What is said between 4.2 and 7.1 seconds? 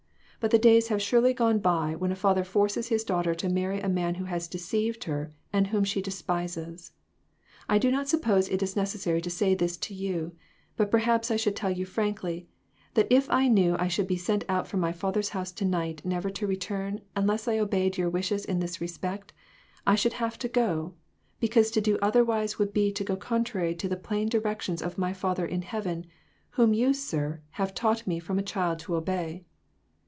has deceived her, and whom she despises.